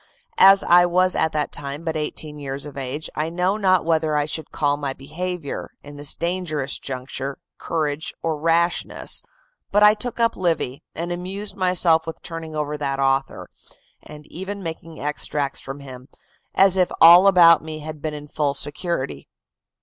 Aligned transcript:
As 0.39 0.63
I 0.63 0.87
was 0.87 1.15
at 1.15 1.31
that 1.33 1.51
time 1.51 1.83
but 1.83 1.95
eighteen 1.95 2.39
years 2.39 2.65
of 2.65 2.75
age, 2.75 3.07
I 3.15 3.29
know 3.29 3.55
not 3.55 3.85
whether 3.85 4.17
I 4.17 4.25
should 4.25 4.51
call 4.51 4.75
my 4.75 4.93
behavior, 4.93 5.73
in 5.83 5.95
this 5.97 6.15
dangerous 6.15 6.79
juncture, 6.79 7.37
courage 7.59 8.11
or 8.23 8.39
rashness; 8.39 9.21
but 9.71 9.83
I 9.83 9.93
took 9.93 10.19
up 10.19 10.35
Livy, 10.35 10.81
and 10.95 11.11
amused 11.11 11.55
myself 11.55 12.07
with 12.07 12.23
turning 12.23 12.55
over 12.55 12.77
that 12.79 12.99
author, 12.99 13.47
and 14.01 14.25
even 14.25 14.63
making 14.63 14.99
extracts 14.99 15.61
from 15.61 15.81
him, 15.81 16.07
as 16.55 16.77
if 16.77 16.91
all 16.99 17.27
about 17.27 17.63
me 17.63 17.81
had 17.81 18.01
been 18.01 18.15
in 18.15 18.27
full 18.27 18.55
security. 18.55 19.29